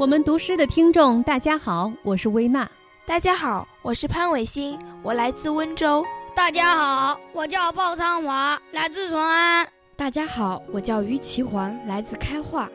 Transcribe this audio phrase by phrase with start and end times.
[0.00, 2.66] 我们读诗的听众，大家好，我是薇娜。
[3.04, 6.02] 大家好，我是潘伟新，我来自温州。
[6.34, 9.68] 大家好，我叫鲍昌华，来自淳安。
[9.96, 12.66] 大家好，我叫于其环，来自开化。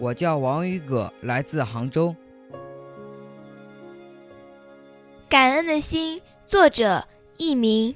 [0.00, 2.12] 我叫王宇葛，来自杭州。
[5.28, 7.94] 感恩的心，作者佚名。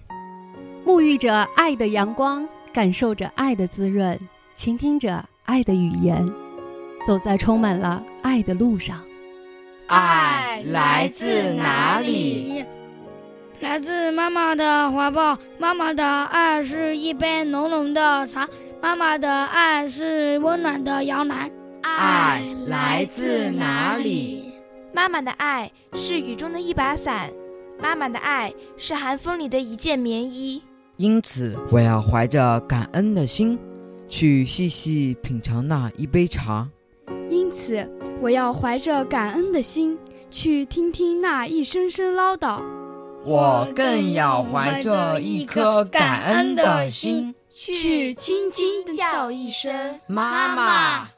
[0.87, 4.17] 沐浴着爱的阳光，感受着爱的滋润，
[4.55, 6.25] 倾听着爱的语言。
[7.07, 9.01] 走在充满了爱的路上，
[9.87, 12.65] 爱来自哪里？
[13.61, 15.37] 来自妈妈的怀抱。
[15.59, 18.49] 妈妈的爱是一杯浓浓的茶，
[18.81, 21.51] 妈妈的爱是温暖的摇篮。
[21.83, 24.53] 爱来自哪里？
[24.93, 27.31] 妈妈的爱是雨中的一把伞，
[27.81, 30.63] 妈妈的爱是寒风里的一件棉衣。
[30.97, 33.59] 因此，我要怀着感恩的心，
[34.09, 36.69] 去细细品尝那一杯茶。
[37.31, 37.89] 因此，
[38.21, 39.97] 我要怀着感恩的心
[40.31, 42.61] 去听听那一声声唠叨。
[43.25, 51.18] 我更要怀着一颗感恩的心去轻轻地叫一声妈妈。